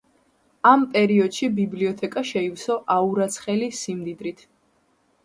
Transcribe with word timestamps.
ამ 0.67 0.85
პერიოდში 0.93 1.49
ბიბლიოთეკა 1.59 2.23
შეივსო 2.29 2.79
აურაცხელი 2.95 3.69
სიმდიდრით. 3.81 4.43